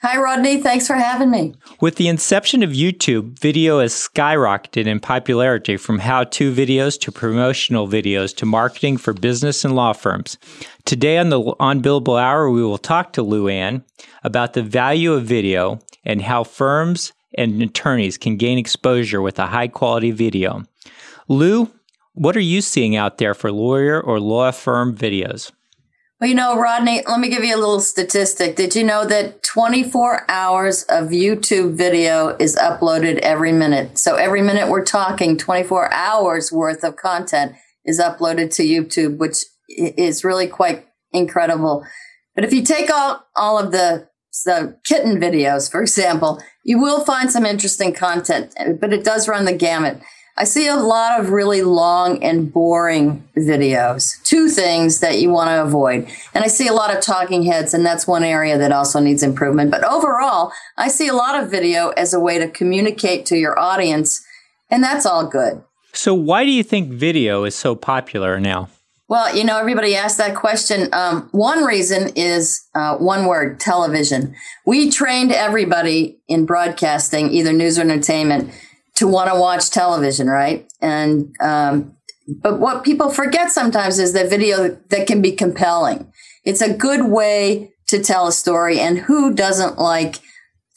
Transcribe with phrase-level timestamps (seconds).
[0.00, 0.62] Hi, Rodney.
[0.62, 1.54] Thanks for having me.
[1.82, 7.12] With the inception of YouTube, video has skyrocketed in popularity from how to videos to
[7.12, 10.38] promotional videos to marketing for business and law firms.
[10.86, 13.84] Today on the Unbillable Hour, we will talk to Lu Ann
[14.24, 19.46] about the value of video and how firms and attorneys can gain exposure with a
[19.46, 20.64] high quality video.
[21.28, 21.70] Lu,
[22.14, 25.52] what are you seeing out there for lawyer or law firm videos?
[26.20, 28.56] Well, you know, Rodney, let me give you a little statistic.
[28.56, 33.98] Did you know that 24 hours of YouTube video is uploaded every minute?
[33.98, 37.52] So every minute we're talking, 24 hours worth of content
[37.84, 41.86] is uploaded to YouTube, which is really quite incredible.
[42.34, 44.08] But if you take all, all of the,
[44.44, 49.44] the kitten videos, for example, you will find some interesting content, but it does run
[49.44, 50.00] the gamut.
[50.36, 54.22] I see a lot of really long and boring videos.
[54.22, 56.08] Two things that you want to avoid.
[56.32, 59.24] And I see a lot of talking heads, and that's one area that also needs
[59.24, 59.72] improvement.
[59.72, 63.58] But overall, I see a lot of video as a way to communicate to your
[63.58, 64.24] audience,
[64.70, 65.64] and that's all good.
[65.92, 68.68] So, why do you think video is so popular now?
[69.08, 70.90] Well, you know, everybody asks that question.
[70.92, 74.34] Um, one reason is uh, one word television.
[74.66, 78.52] We trained everybody in broadcasting, either news or entertainment,
[78.96, 80.70] to want to watch television, right?
[80.82, 81.96] And, um,
[82.26, 86.12] but what people forget sometimes is that video that can be compelling.
[86.44, 90.16] It's a good way to tell a story, and who doesn't like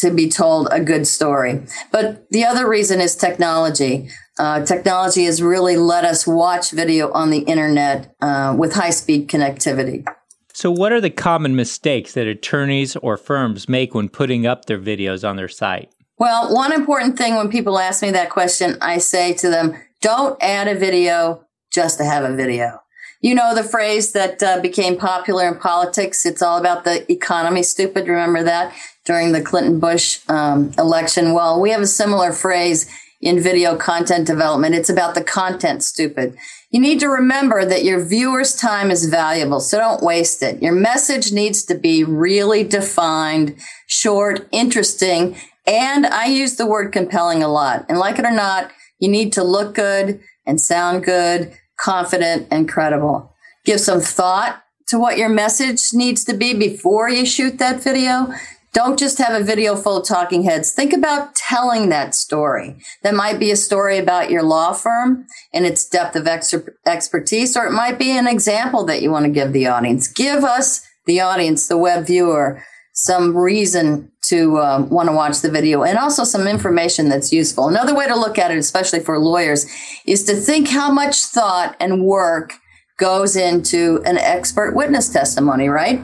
[0.00, 1.62] to be told a good story?
[1.90, 4.10] But the other reason is technology.
[4.38, 9.28] Uh, technology has really let us watch video on the internet uh, with high speed
[9.28, 10.06] connectivity.
[10.52, 14.78] So, what are the common mistakes that attorneys or firms make when putting up their
[14.78, 15.92] videos on their site?
[16.18, 20.36] Well, one important thing when people ask me that question, I say to them, don't
[20.42, 22.80] add a video just to have a video.
[23.20, 26.24] You know the phrase that uh, became popular in politics?
[26.24, 28.06] It's all about the economy, stupid.
[28.06, 28.72] Remember that
[29.04, 31.32] during the Clinton Bush um, election?
[31.32, 32.88] Well, we have a similar phrase
[33.20, 34.76] in video content development.
[34.76, 36.36] It's about the content, stupid.
[36.70, 40.62] You need to remember that your viewer's time is valuable, so don't waste it.
[40.62, 43.56] Your message needs to be really defined,
[43.88, 45.36] short, interesting,
[45.66, 47.84] and I use the word compelling a lot.
[47.88, 48.70] And like it or not,
[49.00, 53.34] you need to look good and sound good, confident and credible.
[53.64, 58.32] Give some thought to what your message needs to be before you shoot that video.
[58.72, 60.72] Don't just have a video full of talking heads.
[60.72, 62.76] Think about telling that story.
[63.02, 66.54] That might be a story about your law firm and its depth of ex-
[66.86, 70.06] expertise, or it might be an example that you want to give the audience.
[70.06, 75.50] Give us, the audience, the web viewer, some reason to um, want to watch the
[75.50, 77.68] video and also some information that's useful.
[77.68, 79.66] Another way to look at it, especially for lawyers,
[80.06, 82.54] is to think how much thought and work
[82.98, 86.00] goes into an expert witness testimony, right?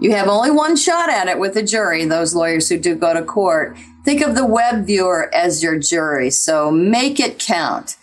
[0.00, 3.12] You have only one shot at it with a jury, those lawyers who do go
[3.12, 3.76] to court.
[4.04, 6.30] Think of the web viewer as your jury.
[6.30, 7.96] So make it count.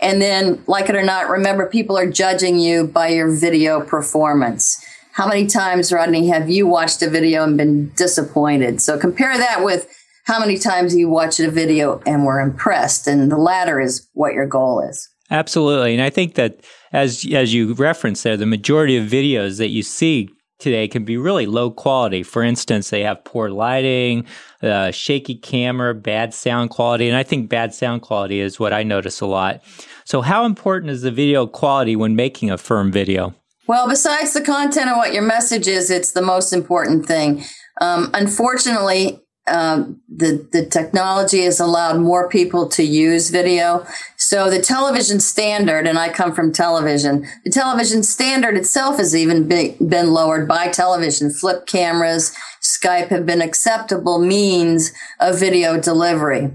[0.00, 4.82] And then, like it or not, remember people are judging you by your video performance.
[5.12, 8.80] How many times, Rodney, have you watched a video and been disappointed?
[8.80, 9.88] So compare that with
[10.24, 13.06] how many times you watched a video and were impressed.
[13.06, 15.08] And the latter is what your goal is.
[15.30, 15.92] Absolutely.
[15.94, 19.82] And I think that as as you referenced there, the majority of videos that you
[19.82, 20.28] see
[20.58, 22.22] today can be really low quality.
[22.22, 24.26] For instance, they have poor lighting,
[24.62, 28.82] uh, shaky camera, bad sound quality, and I think bad sound quality is what I
[28.82, 29.62] notice a lot.
[30.04, 33.34] So, how important is the video quality when making a firm video?
[33.70, 37.44] Well, besides the content of what your message is, it's the most important thing.
[37.80, 43.86] Um, unfortunately, um, the the technology has allowed more people to use video.
[44.16, 49.46] So the television standard, and I come from television, the television standard itself has even
[49.46, 51.30] be, been lowered by television.
[51.30, 54.90] Flip cameras, Skype have been acceptable means
[55.20, 56.50] of video delivery.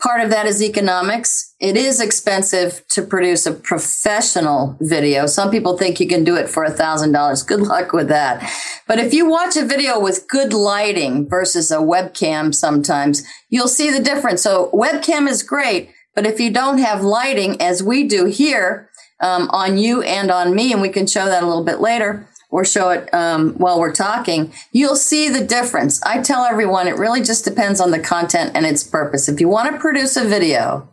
[0.00, 1.54] Part of that is economics.
[1.58, 5.26] It is expensive to produce a professional video.
[5.26, 7.42] Some people think you can do it for a thousand dollars.
[7.42, 8.48] Good luck with that.
[8.86, 13.90] But if you watch a video with good lighting versus a webcam sometimes, you'll see
[13.90, 14.40] the difference.
[14.40, 18.88] So webcam is great, but if you don't have lighting as we do here,
[19.20, 22.28] um, on you and on me, and we can show that a little bit later,
[22.50, 26.02] or show it um, while we're talking, you'll see the difference.
[26.02, 29.28] I tell everyone it really just depends on the content and its purpose.
[29.28, 30.88] If you want to produce a video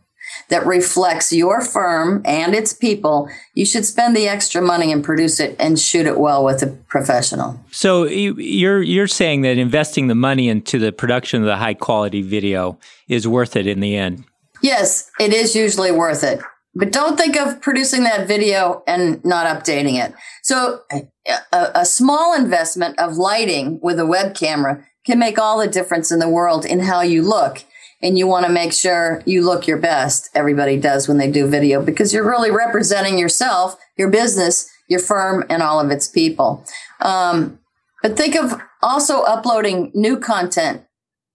[0.50, 5.40] that reflects your firm and its people, you should spend the extra money and produce
[5.40, 7.60] it and shoot it well with a professional.
[7.72, 12.22] So you're you're saying that investing the money into the production of the high quality
[12.22, 12.78] video
[13.08, 14.26] is worth it in the end.
[14.62, 16.42] Yes, it is usually worth it.
[16.76, 20.14] But don't think of producing that video and not updating it.
[20.44, 25.68] So a, a, small investment of lighting with a web camera can make all the
[25.68, 27.64] difference in the world in how you look.
[28.02, 30.30] And you want to make sure you look your best.
[30.36, 35.46] Everybody does when they do video because you're really representing yourself, your business, your firm,
[35.50, 36.66] and all of its people.
[37.00, 37.60] Um,
[38.04, 40.84] but think of also uploading new content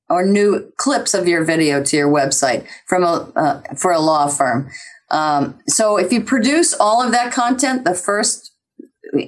[0.08, 4.28] or new clips of your video to your website from a uh, for a law
[4.28, 4.70] firm.
[5.10, 8.50] Um, so if you produce all of that content, the first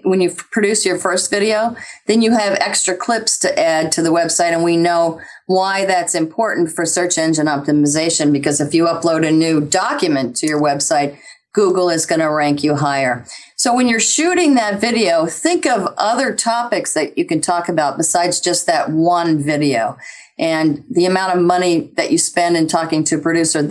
[0.05, 1.77] when you produce your first video,
[2.07, 6.15] then you have extra clips to add to the website, and we know why that's
[6.15, 8.33] important for search engine optimization.
[8.33, 11.19] Because if you upload a new document to your website,
[11.53, 13.27] Google is going to rank you higher.
[13.57, 17.99] So when you're shooting that video, think of other topics that you can talk about
[17.99, 19.99] besides just that one video.
[20.39, 23.63] And the amount of money that you spend in talking to a producer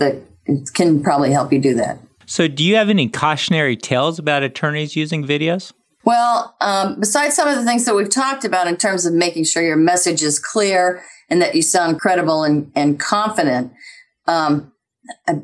[0.46, 1.98] that can probably help you do that.
[2.26, 5.72] So, do you have any cautionary tales about attorneys using videos?
[6.04, 9.44] Well, um, besides some of the things that we've talked about in terms of making
[9.44, 13.72] sure your message is clear and that you sound credible and, and confident,
[14.26, 14.72] um,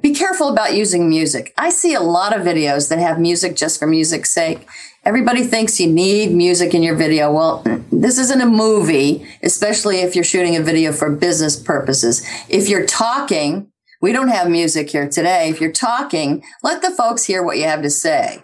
[0.01, 1.53] be careful about using music.
[1.57, 4.67] I see a lot of videos that have music just for music's sake.
[5.05, 7.33] Everybody thinks you need music in your video.
[7.33, 12.27] Well, this isn't a movie, especially if you're shooting a video for business purposes.
[12.49, 15.49] If you're talking, we don't have music here today.
[15.49, 18.43] If you're talking, let the folks hear what you have to say.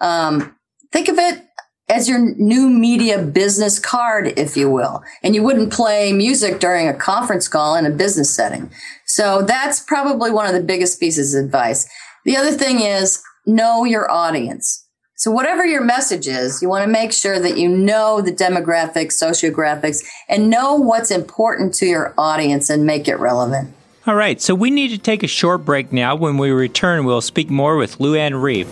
[0.00, 0.56] Um,
[0.92, 1.42] think of it
[1.88, 5.02] as your new media business card, if you will.
[5.22, 8.70] And you wouldn't play music during a conference call in a business setting.
[9.04, 11.88] So that's probably one of the biggest pieces of advice.
[12.24, 14.84] The other thing is know your audience.
[15.14, 19.14] So whatever your message is, you want to make sure that you know the demographics,
[19.14, 23.75] sociographics, and know what's important to your audience and make it relevant.
[24.06, 26.14] All right, so we need to take a short break now.
[26.14, 28.68] When we return, we'll speak more with Lu Reeb.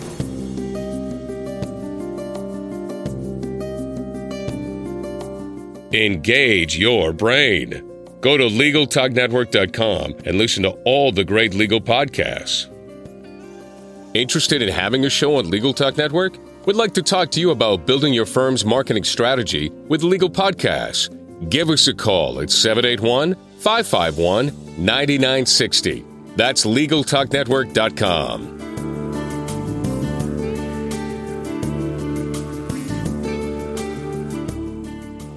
[5.93, 7.83] Engage your brain.
[8.21, 12.71] Go to LegalTalkNetwork.com and listen to all the great legal podcasts.
[14.13, 16.37] Interested in having a show on Legal Talk Network?
[16.65, 21.09] We'd like to talk to you about building your firm's marketing strategy with legal podcasts?
[21.49, 24.47] Give us a call at 781 551
[24.77, 26.05] 9960.
[26.35, 28.55] That's LegalTalkNetwork.com.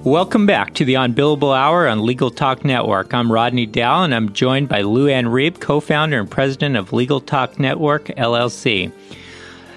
[0.05, 3.13] Welcome back to the Unbillable Hour on Legal Talk Network.
[3.13, 6.93] I'm Rodney Dow, and I'm joined by Lu Ann Reeb, co founder and president of
[6.93, 8.91] Legal Talk Network, LLC.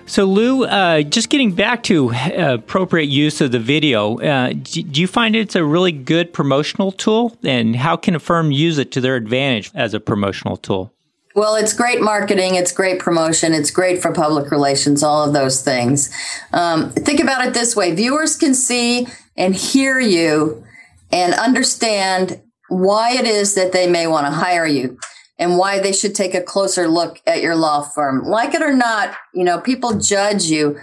[0.07, 4.83] So, Lu, uh, just getting back to uh, appropriate use of the video, uh, do,
[5.01, 7.37] you find it's a really good promotional tool?
[7.45, 10.93] And how can a firm use it to their advantage as a promotional tool?
[11.35, 15.63] Well, it's great marketing, it's great promotion, it's great for public relations, all of those
[15.63, 16.11] things.
[16.53, 19.07] Um, think about it this way viewers can see
[19.37, 20.63] and hear you
[21.11, 24.99] and understand why it is that they may want to hire you
[25.43, 28.25] and why they should take a closer look at your law firm.
[28.25, 30.79] Like it or not, you know, people judge you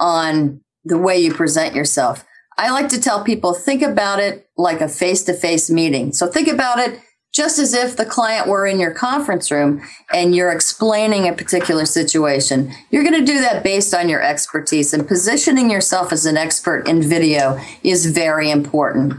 [0.00, 2.24] on the way you present yourself.
[2.58, 6.12] I like to tell people think about it like a face to face meeting.
[6.12, 7.00] So think about it
[7.32, 9.80] just as if the client were in your conference room
[10.12, 12.72] and you're explaining a particular situation.
[12.90, 16.88] You're going to do that based on your expertise, and positioning yourself as an expert
[16.88, 19.14] in video is very important.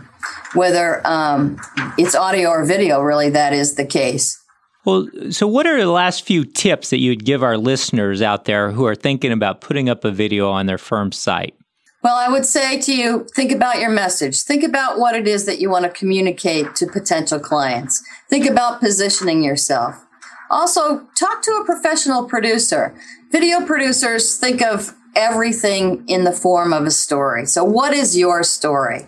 [0.53, 1.61] Whether um,
[1.97, 4.40] it's audio or video, really, that is the case.
[4.83, 8.71] Well, so what are the last few tips that you'd give our listeners out there
[8.71, 11.55] who are thinking about putting up a video on their firm's site?
[12.03, 14.41] Well, I would say to you, think about your message.
[14.41, 18.03] Think about what it is that you want to communicate to potential clients.
[18.27, 20.03] Think about positioning yourself.
[20.49, 22.95] Also, talk to a professional producer.
[23.31, 27.45] Video producers think of everything in the form of a story.
[27.45, 29.07] So, what is your story?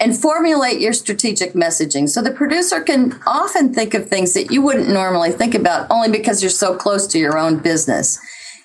[0.00, 2.08] And formulate your strategic messaging.
[2.08, 6.10] So, the producer can often think of things that you wouldn't normally think about only
[6.10, 8.18] because you're so close to your own business.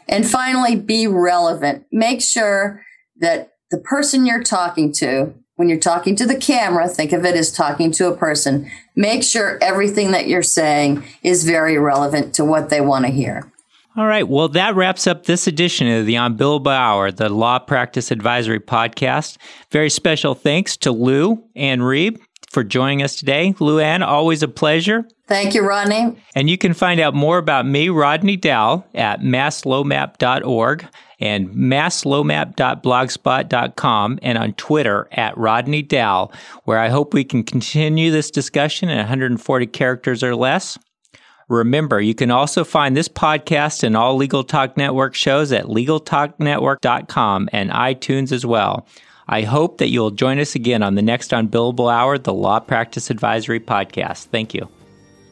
[0.07, 1.85] And finally, be relevant.
[1.91, 2.81] Make sure
[3.19, 7.35] that the person you're talking to, when you're talking to the camera, think of it
[7.35, 8.69] as talking to a person.
[8.95, 13.51] Make sure everything that you're saying is very relevant to what they want to hear.
[13.97, 14.27] All right.
[14.27, 18.59] Well, that wraps up this edition of the On Unbillable Hour, the Law Practice Advisory
[18.59, 19.37] Podcast.
[19.71, 23.55] Very special thanks to Lu Ann Reeb for joining us today.
[23.59, 25.05] Lu Ann, always a pleasure.
[25.27, 26.21] Thank you, Rodney.
[26.35, 30.85] And you can find out more about me, Rodney Dowell, at masslomap.org
[31.19, 36.33] and masslomap.blogspot.com and on Twitter at Rodney Dowell,
[36.65, 40.77] where I hope we can continue this discussion in 140 characters or less.
[41.47, 47.49] Remember, you can also find this podcast and all Legal Talk Network shows at LegalTalkNetwork.com
[47.51, 48.87] and iTunes as well.
[49.27, 53.09] I hope that you'll join us again on the next Unbillable Hour, the Law Practice
[53.09, 54.25] Advisory Podcast.
[54.27, 54.67] Thank you.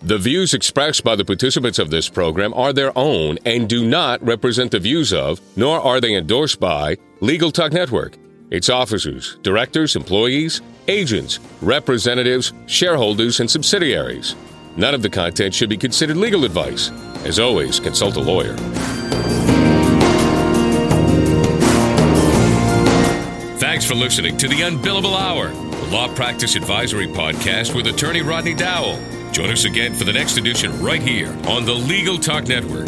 [0.03, 4.22] The views expressed by the participants of this program are their own and do not
[4.24, 8.17] represent the views of, nor are they endorsed by, Legal Talk Network,
[8.51, 14.36] its officers, directors, employees, agents, representatives, shareholders, and subsidiaries.
[14.75, 16.89] None of the content should be considered legal advice.
[17.25, 18.56] As always, consult a lawyer.
[23.60, 28.53] Thanks for listening to the Unbillable Hour, the Law Practice Advisory Podcast with attorney Rodney
[28.53, 29.00] Dowell.
[29.32, 32.88] Join us again for the next edition right here on the Legal Talk Network.